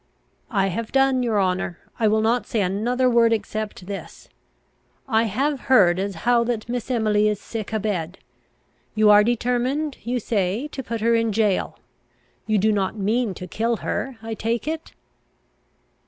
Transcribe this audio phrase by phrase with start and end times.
[0.49, 1.77] "I have done, your honour.
[1.99, 4.29] I will not say another word except this,
[5.07, 8.17] I have heard as how that Miss Emily is sick a bed.
[8.95, 11.77] You are determined, you say, to put her in jail.
[12.47, 14.91] You do not mean to kill her, I take it."